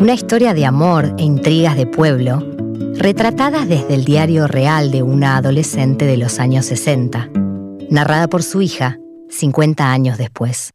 [0.00, 2.42] una historia de amor e intrigas de pueblo,
[2.94, 7.28] retratadas desde el diario real de una adolescente de los años 60,
[7.90, 10.72] narrada por su hija 50 años después.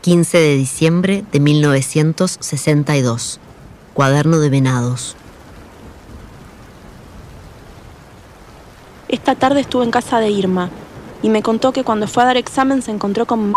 [0.00, 3.38] 15 de diciembre de 1962.
[3.94, 5.14] Cuaderno de Venados.
[9.06, 10.68] Esta tarde estuve en casa de Irma
[11.22, 13.54] y me contó que cuando fue a dar examen se encontró con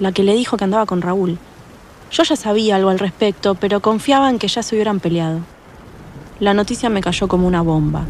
[0.00, 1.38] la que le dijo que andaba con Raúl.
[2.10, 5.40] Yo ya sabía algo al respecto, pero confiaba en que ya se hubieran peleado.
[6.40, 8.04] La noticia me cayó como una bomba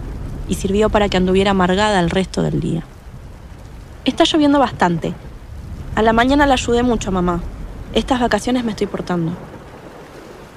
[0.48, 2.84] y sirvió para que anduviera amargada el resto del día.
[4.04, 5.14] Está lloviendo bastante.
[5.94, 7.40] A la mañana la ayudé mucho a mamá.
[7.94, 9.32] Estas vacaciones me estoy portando.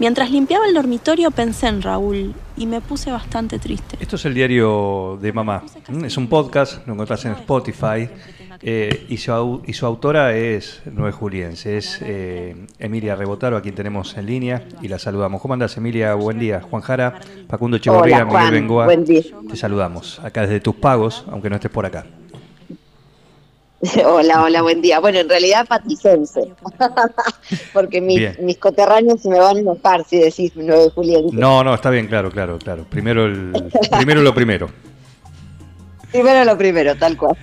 [0.02, 3.98] Mientras limpiaba el dormitorio pensé en Raúl y me puse bastante triste.
[4.00, 5.62] Esto es el diario de mamá.
[6.04, 8.10] Es un podcast, lo encontrás en Spotify.
[8.64, 13.76] Eh, y, su, y, su, autora es Nueve Juliense, es eh, Emilia Rebotaro, a quien
[13.76, 15.40] tenemos en línea y la saludamos.
[15.40, 16.16] ¿Cómo andas, Emilia?
[16.16, 16.62] Buen día.
[16.62, 18.86] Juan Jara, Facundo Echeverría, Miguel Bengoa.
[18.86, 19.22] Buen día.
[19.48, 22.08] Te saludamos acá desde tus pagos, aunque no estés por acá.
[24.06, 25.00] Hola, hola, buen día.
[25.00, 26.52] Bueno, en realidad paticense,
[27.74, 31.20] porque mis, mis, coterráneos se me van a enojar si decís 9 de julio.
[31.32, 32.86] No, no, está bien, claro, claro, claro.
[32.90, 33.52] Primero, el,
[33.98, 34.70] primero lo primero.
[36.12, 37.38] Primero lo primero, tal cual.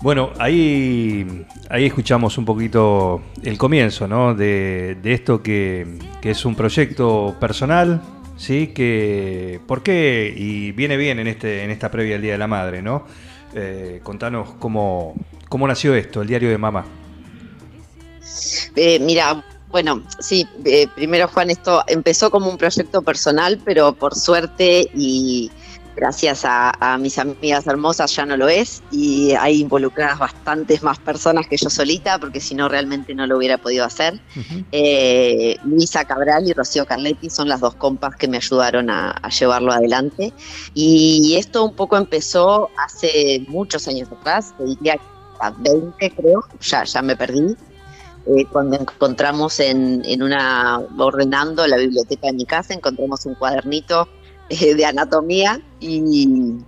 [0.00, 4.34] Bueno, ahí, ahí escuchamos un poquito el comienzo, ¿no?
[4.34, 8.02] De, de esto que, que, es un proyecto personal,
[8.36, 8.68] ¿sí?
[8.74, 10.34] Que, ¿Por qué?
[10.36, 13.04] Y viene bien en, este, en esta previa del Día de la Madre, ¿no?
[13.54, 15.14] Eh, contanos cómo,
[15.48, 16.84] cómo nació esto, el diario de mamá.
[18.74, 24.14] Eh, mira, bueno, sí, eh, primero Juan, esto empezó como un proyecto personal, pero por
[24.14, 25.50] suerte y
[25.96, 31.46] gracias a, mis amigas hermosas ya no lo es y hay involucradas bastantes más personas
[31.48, 34.20] que yo solita porque si no realmente no lo hubiera podido hacer.
[34.72, 39.72] Eh, Luisa Cabral y Rocío Carletti son las dos compas que me ayudaron a, llevarlo
[39.72, 40.32] adelante
[40.74, 44.98] y esto un poco empezó hace muchos años atrás, te diría
[45.40, 47.56] a 20 creo, ya, ya me perdí.
[48.26, 54.08] Eh, cuando encontramos en, en una, ordenando la biblioteca de mi casa, encontramos un cuadernito
[54.48, 56.58] eh, de anatomía y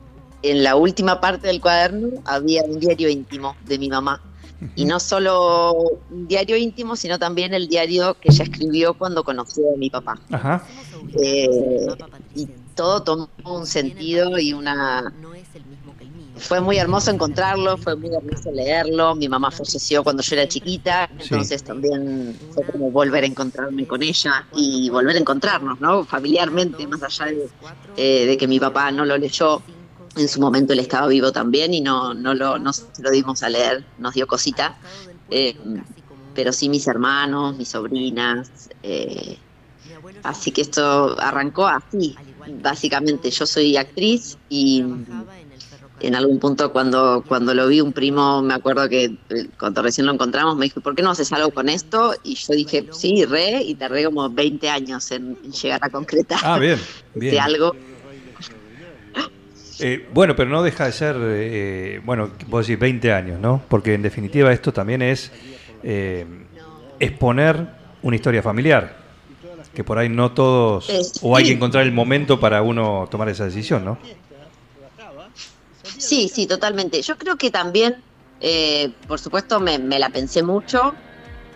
[0.42, 4.22] en la última parte del cuaderno había un diario íntimo de mi mamá.
[4.74, 9.72] Y no solo un diario íntimo, sino también el diario que ella escribió cuando conoció
[9.72, 10.18] a mi papá.
[11.22, 11.48] Eh,
[12.34, 15.12] y todo tomó un sentido y una...
[16.38, 19.14] Fue muy hermoso encontrarlo, fue muy hermoso leerlo.
[19.14, 24.02] Mi mamá falleció cuando yo era chiquita, entonces también fue como volver a encontrarme con
[24.02, 26.04] ella y volver a encontrarnos, ¿no?
[26.04, 27.32] Familiarmente, más allá
[27.96, 29.62] eh, de, que mi papá no lo leyó.
[30.16, 33.48] En su momento él estaba vivo también y no, no, lo, no lo dimos a
[33.48, 34.76] leer, nos dio cosita.
[35.30, 35.56] Eh,
[36.34, 38.70] pero sí mis hermanos, mis sobrinas.
[38.82, 39.36] Eh,
[40.22, 42.14] así que esto arrancó así,
[42.62, 43.30] básicamente.
[43.30, 44.84] Yo soy actriz y
[46.00, 50.06] en algún punto cuando, cuando lo vi un primo, me acuerdo que eh, cuando recién
[50.06, 52.14] lo encontramos, me dijo, ¿por qué no haces algo con esto?
[52.22, 56.58] Y yo dije, sí, re, y tardé como 20 años en, llegar a concretar ah,
[56.58, 56.78] bien,
[57.14, 57.40] bien.
[57.40, 57.74] algo.
[59.80, 63.62] Eh, bueno, pero no deja de ser, eh, bueno, vos decís 20 años, ¿no?
[63.68, 65.30] Porque en definitiva esto también es
[66.98, 67.68] exponer
[68.02, 68.96] una historia familiar,
[69.72, 73.44] que por ahí no todos, o hay que encontrar el momento para uno tomar esa
[73.44, 73.98] decisión, ¿no?
[75.98, 77.02] Sí, sí, totalmente.
[77.02, 77.96] Yo creo que también,
[78.40, 80.94] eh, por supuesto, me, la pensé mucho,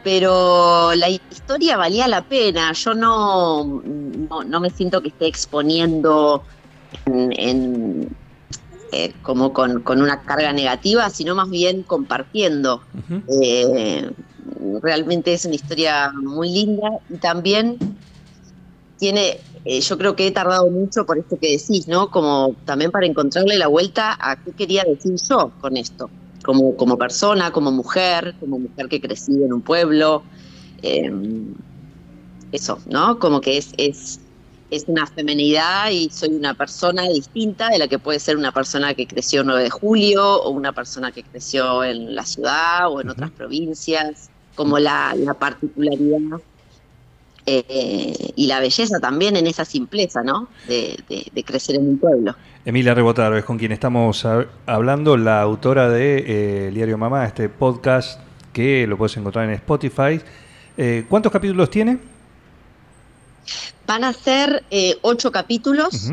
[0.04, 2.72] pero la historia valía la pena.
[2.72, 6.42] Yo no, no, me siento que esté exponiendo
[7.06, 8.08] en,
[8.92, 12.82] eh, como con, una carga negativa, sino más bien compartiendo.
[13.42, 14.10] Eh,
[14.82, 17.78] realmente es una historia muy linda y también
[19.02, 22.08] tiene eh, yo creo que he tardado mucho por esto que decís, ¿no?
[22.08, 26.08] Como también para encontrarle la vuelta a qué quería decir yo con esto,
[26.44, 30.22] como, como persona, como mujer, como mujer que crecí en un pueblo.
[30.82, 31.52] Em,
[32.52, 33.18] eso, ¿no?
[33.18, 34.20] Como que es, es,
[34.70, 38.94] es una femenidad y soy una persona distinta de la que puede ser una persona
[38.94, 43.00] que creció el 9 de julio o una persona que creció en la ciudad o
[43.00, 44.30] en otras provincias.
[44.54, 46.38] como la, la particularidad
[47.44, 50.48] eh, y la belleza también en esa simpleza, ¿no?
[50.68, 52.36] De, de, crecer en un pueblo.
[52.64, 54.24] Emilia Rebotaro es con quien estamos
[54.66, 58.20] hablando, la autora de eh, El Diario Mamá, este podcast
[58.52, 60.20] que lo puedes encontrar en Spotify.
[60.76, 61.98] Eh, ¿Cuántos capítulos tiene?
[63.86, 64.64] Van a ser
[65.02, 66.12] ocho capítulos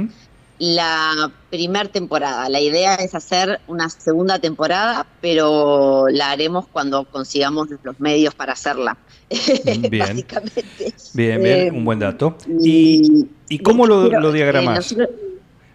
[0.59, 2.49] la primera temporada.
[2.49, 8.53] La idea es hacer una segunda temporada, pero la haremos cuando consigamos los medios para
[8.53, 8.97] hacerla.
[9.89, 10.63] Bien, Básicamente.
[11.13, 12.35] bien, bien, eh, un buen dato.
[12.61, 14.95] ¿Y, y cómo lo, lo diagramas?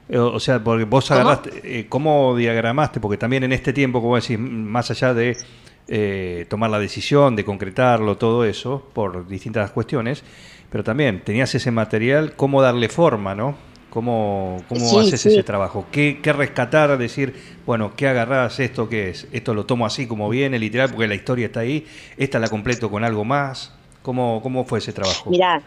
[0.08, 3.00] Eh, o sea, porque vos agarraste, eh, ¿cómo diagramaste?
[3.00, 8.16] Porque también en este tiempo, como decís, más allá de tomar la decisión, de concretarlo,
[8.16, 10.25] todo eso, por distintas cuestiones,
[10.70, 13.56] pero también tenías ese material, ¿cómo darle forma, no?
[13.94, 15.87] ¿Cómo, cómo haces ese trabajo?
[15.93, 16.99] ¿Qué, ¿Qué, rescatar?
[16.99, 17.32] Decir,
[17.64, 18.58] bueno, ¿qué agarrás?
[18.58, 19.29] ¿Esto qué es?
[19.31, 21.87] ¿Esto lo tomo así como viene, literal, porque la historia está ahí?
[22.17, 23.70] ¿Esta la completo con algo más?
[24.02, 25.31] ¿Cómo, cómo fue ese trabajo?
[25.31, 25.62] Mira,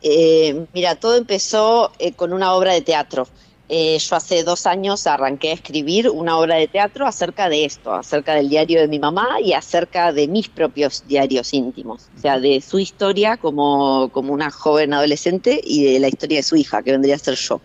[0.00, 3.28] eh, mira todo empezó eh, con una obra de teatro.
[3.68, 7.92] Eh, yo hace dos años arranqué a escribir una obra de teatro acerca de esto,
[7.92, 12.38] acerca del diario de mi mamá y acerca de mis propios diarios íntimos, o sea,
[12.38, 16.82] de su historia como, como una joven adolescente y de la historia de su hija,
[16.84, 17.60] que vendría a ser yo.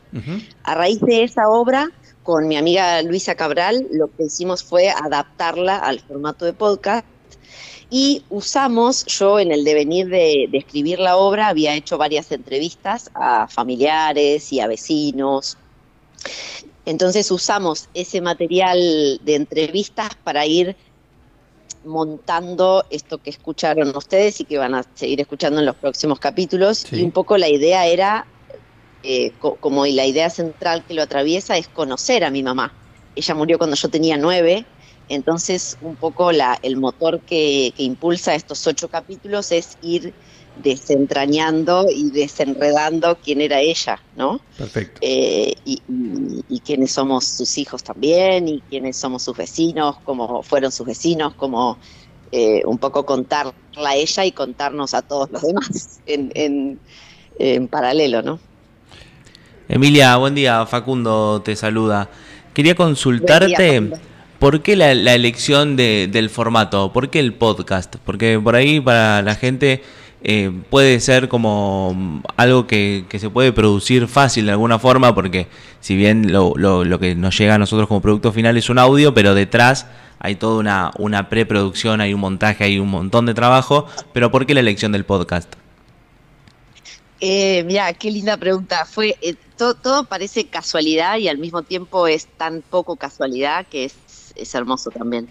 [0.64, 1.92] A raíz de esa obra,
[2.24, 7.06] con mi amiga Luisa Cabral, lo que hicimos fue adaptarla al formato de podcast
[7.92, 13.12] y usamos, yo en el devenir de, de, escribir la obra había hecho varias entrevistas
[13.14, 15.58] a familiares y a vecinos
[16.86, 20.76] entonces usamos ese material de entrevistas para ir
[21.84, 26.86] montando esto que escucharon ustedes y que van a seguir escuchando en los próximos capítulos.
[26.92, 28.26] Y un poco la idea era,
[29.04, 32.74] eh, como la idea central que lo atraviesa, es conocer a mi mamá.
[33.16, 34.66] Ella murió cuando yo tenía nueve,
[35.14, 40.14] entonces un poco la, el motor que, que impulsa estos ocho capítulos es ir
[40.62, 44.42] desentrañando y desenredando quién era ella, ¿no?
[44.58, 45.00] Perfecto.
[45.02, 45.82] Eh, y,
[46.64, 51.80] quiénes somos sus hijos también, y quiénes somos sus vecinos, cómo fueron sus vecinos, como
[52.32, 53.54] eh, un poco contarla
[53.84, 56.80] a ella y contarnos a todos los demás en,
[57.40, 58.40] en, paralelo, ¿no?
[59.68, 62.10] Emilia, buen día, Facundo te saluda.
[62.54, 63.92] Quería consultarte...
[64.42, 66.92] ¿Por qué la, elección del formato?
[66.92, 67.98] ¿Por qué el podcast?
[68.04, 69.84] Porque por ahí para la gente
[70.24, 75.46] eh, puede ser como algo que, se puede producir fácil de alguna forma, porque
[75.80, 79.14] si bien lo, lo, que nos llega a nosotros como producto final es un audio,
[79.14, 79.86] pero detrás
[80.18, 84.48] hay toda una, una preproducción, hay un montaje, hay un montón de trabajo, pero ¿por
[84.48, 85.54] qué la elección del podcast?
[87.24, 88.86] Eh, mira, qué linda pregunta.
[88.86, 93.94] Fue eh, todo, parece casualidad y al mismo tiempo es tan poco casualidad que es,
[94.36, 95.30] es hermoso también.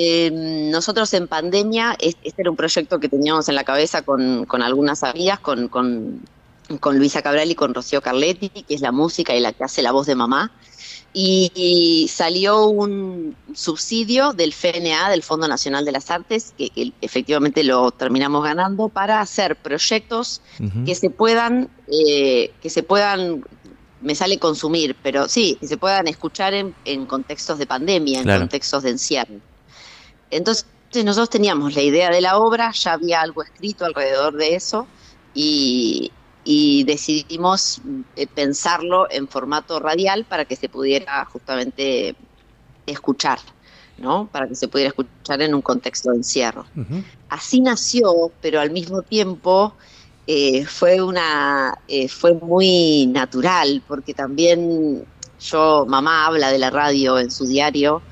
[0.00, 0.30] Eh,
[0.70, 5.40] nosotros en pandemia, este era un proyecto que teníamos en la cabeza con, algunas amigas,
[5.40, 6.20] con, con,
[6.96, 9.90] Luisa Cabral y con Rocío Carletti, que es la música y la que hace la
[9.90, 10.52] voz de mamá.
[11.12, 17.90] Y, salió un subsidio del FNA, del Fondo Nacional de las Artes, que, efectivamente lo
[17.90, 20.42] terminamos ganando, para hacer proyectos
[20.86, 23.44] que se puedan, eh, que se puedan
[24.00, 28.82] me sale consumir, pero sí, que se puedan escuchar en, contextos de pandemia, en contextos
[28.82, 29.40] de encierro.
[30.30, 30.66] Entonces
[31.04, 34.86] nosotros teníamos la idea de la obra, ya había algo escrito alrededor de eso
[35.34, 36.12] y,
[36.86, 37.82] decidimos
[38.16, 42.16] eh, pensarlo en formato radial para que se pudiera justamente
[42.86, 43.38] escuchar.
[43.98, 44.28] ¿no?
[44.30, 46.64] para que se pudiera escuchar en un contexto de encierro.
[47.28, 49.74] Así nació, pero al mismo tiempo
[50.30, 55.02] eh, fue una eh, fue muy natural, porque también
[55.40, 58.02] yo, mamá habla de la radio en su diario,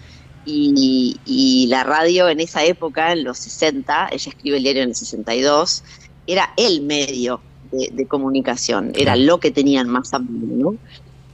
[0.47, 4.95] y, la radio en esa época, en los 60, ella escribe el diario en el
[4.95, 5.85] 62,
[6.27, 10.77] era el medio de, comunicación, era lo que tenían más a mano,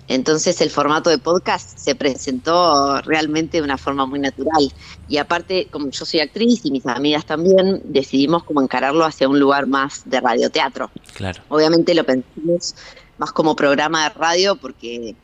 [0.08, 4.72] Entonces el formato de podcast se presentó realmente de una forma muy natural.
[5.08, 9.38] Y aparte, como yo soy actriz y mis amigas también, decidimos como encararlo hacia un
[9.38, 10.90] lugar más de radioteatro.
[11.14, 11.42] Claro.
[11.48, 12.74] Obviamente lo pensamos
[13.18, 15.14] más como programa de radio porque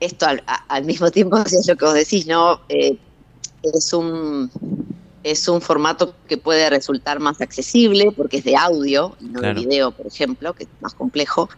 [0.00, 0.26] esto
[0.68, 2.60] al, mismo tiempo es lo que vos decís, ¿no?
[2.68, 2.96] Eh,
[3.62, 4.50] es un,
[5.22, 9.52] es un formato que puede resultar más accesible porque es de audio y no de
[9.52, 11.48] video, por ejemplo, que es más complejo,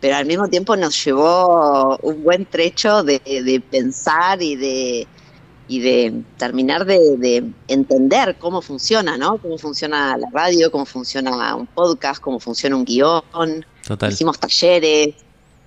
[0.00, 5.06] pero al mismo tiempo nos llevó un buen trecho de, pensar y de,
[5.68, 9.36] y de terminar de, entender cómo funciona, ¿no?
[9.38, 13.66] Cómo funciona la radio, cómo funciona un podcast, cómo funciona un guion.
[14.08, 15.14] Hicimos talleres,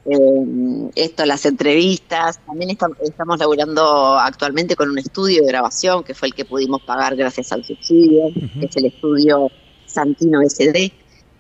[0.06, 2.40] eh, esto, las entrevistas.
[2.46, 6.82] También estamos, estamos laburando actualmente con un estudio de grabación, que fue el que pudimos
[6.84, 9.50] pagar gracias al subsidio, que es el estudio
[9.86, 10.92] Santino SD.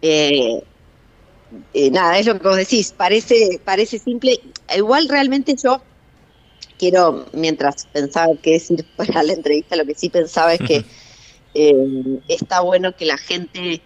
[0.01, 0.63] Eh,
[1.73, 4.39] eh, nada, es lo que vos decís, parece, parece simple.
[4.75, 5.81] Igual realmente yo
[6.77, 10.85] quiero, mientras pensaba qué decir para la entrevista, lo que sí pensaba es que
[11.53, 13.81] eh, está bueno que la gente,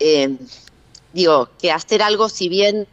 [0.00, 0.36] eh,
[1.12, 2.86] digo, que hacer algo, si bien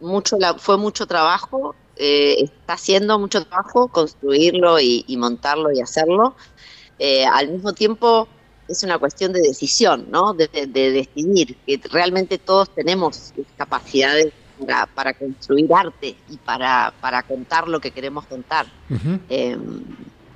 [0.00, 5.80] mucho la, fue mucho trabajo, eh, está haciendo mucho trabajo construirlo y, y montarlo y
[5.80, 6.36] hacerlo,
[6.98, 8.28] eh, al mismo tiempo
[8.68, 10.34] es una cuestión de decisión, ¿no?
[10.34, 16.96] De, de- de decidir, que realmente todos tenemos capacidades para, para construir arte y para,
[17.00, 18.66] para contar lo que queremos contar.
[18.88, 19.20] Ujú.
[19.28, 19.56] Eh,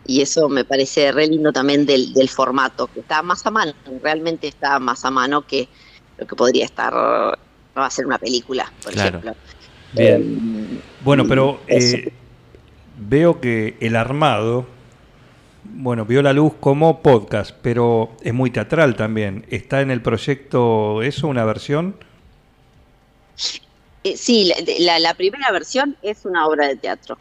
[0.06, 3.72] y eso me parece re lindo también del, del formato, que está más a mano,
[4.02, 5.70] realmente está más a mano que
[6.18, 6.92] lo que podría estar,
[7.74, 9.18] no va a ser una película, por Claro.
[9.18, 9.34] ejemplo.
[9.92, 10.76] Bien.
[10.76, 12.12] Eh, Bueno, pero eh,
[12.98, 14.66] veo que el armado,
[15.64, 19.44] bueno, vio la luz como podcast, pero es muy teatral también.
[19.50, 21.94] ¿Está en el proyecto eso, una versión?
[24.04, 27.18] Eh, sí, la, la- la primera versión es una obra de teatro.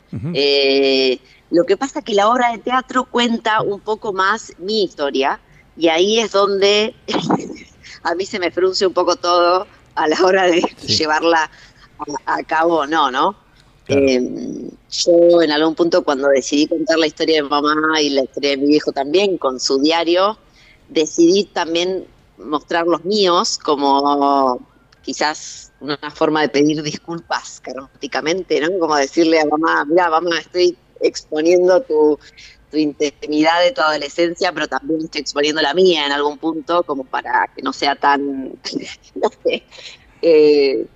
[1.52, 5.40] Lo que pasa es que la obra de teatro cuenta un poco más mi historia
[5.78, 6.96] y ahí es donde
[8.04, 10.98] a mí se me frunce un poco todo a la hora de Sí.
[10.98, 11.50] llevarla
[12.26, 13.36] a, a cabo o no, ¿no?
[13.86, 14.02] Claro.
[14.08, 18.52] Eh, yo en algún punto cuando decidí contar la historia de mamá y la historia
[18.52, 20.38] de mi viejo también con su diario,
[20.90, 22.06] decidí también
[22.38, 24.60] mostrar los míos como
[25.02, 28.80] quizás una forma de pedir disculpas karmáticamente, ¿no?
[28.80, 32.20] Como decirle a mamá, mira, mamá, estoy exponiendo tu,
[32.70, 37.06] tu intimidad de tu adolescencia, pero también estoy exponiendo la mía en algún punto, como
[37.06, 38.60] para que no sea tan,
[39.16, 39.64] no sé,
[40.22, 40.88] eh,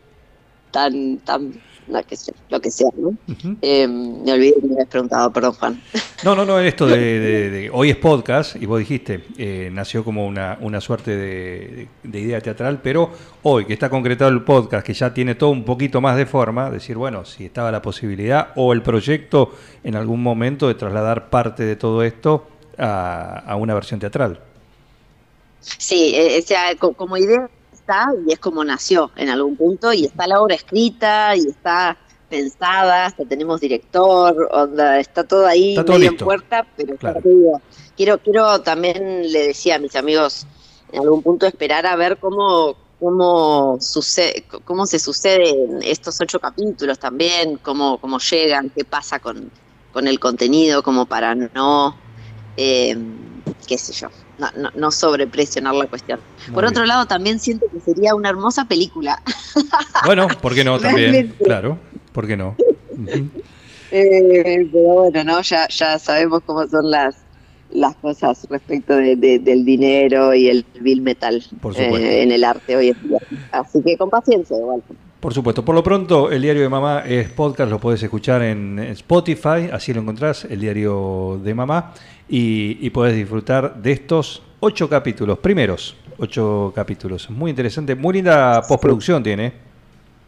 [0.72, 3.14] tan, tan, lo que sea, lo que sea, ¿no?
[3.62, 5.82] Eh, me olvidé que me habías preguntado, perdón, Juan.
[6.24, 10.04] No, no, no, esto de, de- de- hoy es podcast y vos dijiste, eh, nació
[10.04, 13.10] como una, una suerte de, de idea teatral, pero
[13.44, 16.70] hoy que está concretado el podcast, que ya tiene todo un poquito más de forma,
[16.70, 19.54] decir, bueno, si estaba la posibilidad o el proyecto
[19.84, 24.40] en algún momento de trasladar parte de todo esto a, a una versión teatral.
[25.62, 27.50] Sí, eh, o sea, co- como idea
[27.88, 31.98] está y es como nació en algún punto y está la obra escrita y está
[32.30, 36.24] pensada, hasta tenemos director, onda, está todo ahí Está todo medio listo.
[36.24, 37.22] en puerta, pero Claro.
[37.96, 40.46] quiero, quiero también le decía a mis amigos
[40.92, 46.98] en algún punto esperar a ver cómo cómo sucede, cómo se suceden estos ocho capítulos
[46.98, 49.52] también, cómo, cómo llegan, qué pasa con,
[49.94, 51.96] con el contenido, como para no
[52.58, 52.98] eh,
[53.68, 56.20] qué sé yo, no, no, no sobrepresionar la cuestión.
[56.48, 56.88] Muy Por otro bien.
[56.90, 59.22] lado, también siento que sería una hermosa película.
[60.06, 61.12] Bueno, ¿por qué no también?
[61.12, 61.44] Realmente.
[61.44, 61.78] Claro,
[62.14, 62.56] ¿por qué no?
[63.90, 65.42] Eh, pero bueno, ¿no?
[65.42, 67.16] Ya, ya sabemos cómo son las,
[67.70, 71.44] las cosas respecto de- de- del dinero y el bill metal
[71.76, 73.18] eh, en el arte hoy en día.
[73.52, 74.84] Así que con paciencia igual.
[75.20, 75.66] Por supuesto.
[75.66, 79.92] Por lo pronto, el diario de mamá es podcast, lo podés escuchar en Spotify, así
[79.94, 81.94] lo encontrás, el diario de mamá,
[82.30, 87.30] y, y podés disfrutar de estos ocho capítulos, primeros ocho capítulos.
[87.32, 89.54] Muy interesante, muy linda postproducción tiene,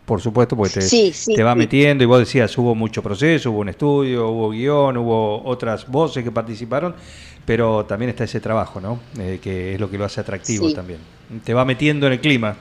[0.05, 1.59] por supuesto, porque te, Sí, sí, te va sí.
[1.59, 6.23] metiendo y vos decías, hubo mucho proceso, hubo un estudio, hubo guion, hubo otras voces
[6.23, 6.95] que participaron,
[7.45, 8.99] pero también está ese trabajo, ¿no?
[9.19, 10.99] Eh, que es lo que lo hace atractivo también.
[11.43, 12.55] Te va metiendo en el clima.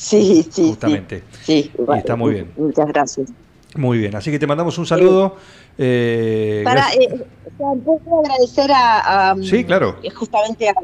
[0.00, 0.70] Sí, sí.
[0.70, 1.22] Justamente.
[1.42, 2.52] Sí, Y está muy bien.
[2.56, 3.28] Muchas gracias.
[3.76, 5.36] Muy bien, así que te mandamos un saludo.
[5.76, 7.08] eh, Para, eh,
[7.58, 9.98] puedo agradecer a, a- Sí, claro.
[10.02, 10.74] eh, justamente a-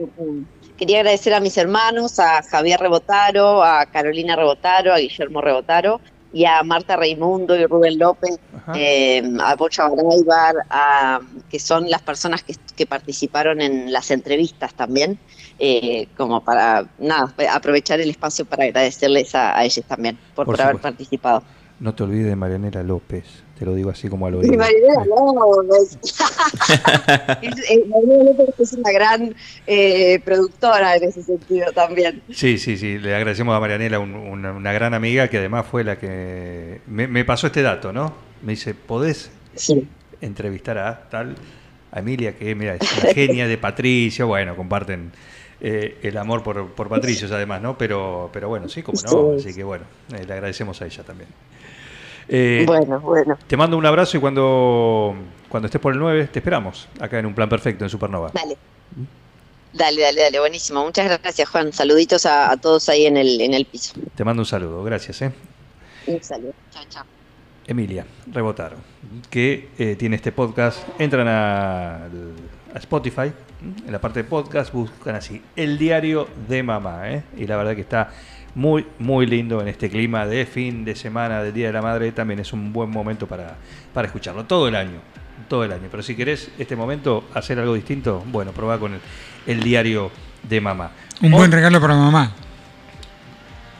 [0.76, 6.00] quería agradecer a mis hermanos, a Javier Rebotaro, a Carolina Rebotaro, a Guillermo Rebotaro
[6.32, 8.38] y a Marta Raimundo y Rubén López,
[8.74, 14.74] eh, a Pocha Baraybar, a que son las personas que, que participaron en las entrevistas
[14.74, 15.18] también,
[15.58, 20.56] eh, como para nada, aprovechar el espacio para agradecerles a, a ellos también por, Por
[20.56, 21.42] por haber participado.
[21.78, 23.24] No te olvides de Marianela López,
[23.58, 24.56] te lo digo así como al Y oído.
[24.56, 25.98] Marinela López.
[27.88, 29.34] Marinela López es una gran
[29.66, 32.22] eh, productora en ese sentido también.
[32.32, 35.84] Sí, sí, sí, le agradecemos a Marianela, un- una, una gran amiga que además fue
[35.84, 38.14] la que me, me pasó este dato, ¿no?
[38.42, 39.86] Me dice, ¿podés Sí.
[40.20, 41.34] entrevistar a tal,
[41.92, 45.12] a Emilia, que mira, es una genia de Patricio, bueno, comparten
[45.60, 47.76] eh, el amor por, por Patricios además, ¿no?
[47.78, 49.48] Pero, pero bueno, sí, como no, Sí.
[49.48, 49.84] así que bueno,
[50.14, 51.28] eh, le agradecemos a ella también.
[52.28, 53.38] Eh, Bueno, bueno.
[53.46, 55.14] Te mando un abrazo y cuando,
[55.48, 58.30] cuando estés por el 9 te esperamos acá en un plan perfecto en Supernova.
[58.34, 58.56] Dale.
[59.72, 60.84] Dale, dale, dale, buenísimo.
[60.84, 61.72] Muchas gracias, Juan.
[61.72, 63.92] Saluditos a, a todos ahí en el, en el piso.
[64.14, 65.20] Te mando un saludo, gracias.
[65.22, 65.32] ¿eh?
[66.06, 66.52] Un saludo.
[66.72, 67.04] Chao, chao.
[67.66, 68.78] Emilia, rebotaron,
[69.28, 73.32] que eh, tiene este podcast, entran a, a Spotify,
[73.86, 77.22] en la parte de podcast buscan así, el diario de mamá, ¿eh?
[77.36, 78.10] y la verdad que está
[78.54, 82.12] muy, muy lindo en este clima de fin de semana del Día de la Madre,
[82.12, 83.56] también es un buen momento para,
[83.92, 84.98] para escucharlo, todo el año,
[85.48, 89.00] todo el año, pero si querés este momento hacer algo distinto, bueno, probá con el,
[89.46, 90.10] el diario
[90.42, 90.90] de mamá.
[91.22, 92.32] Un buen regalo para mamá.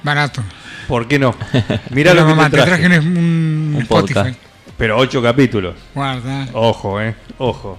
[0.03, 0.43] Barato.
[0.89, 1.35] ¿Por qué no?
[1.91, 2.83] Mirá Hola, lo que mamá, te te traje.
[2.89, 4.15] traje un, un Un Spotify.
[4.15, 4.39] podcast.
[4.77, 5.75] Pero ocho capítulos.
[5.95, 6.47] Guarda.
[6.53, 7.15] Ojo, eh.
[7.39, 7.79] Ojo.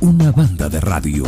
[0.00, 1.24] Una banda de radio.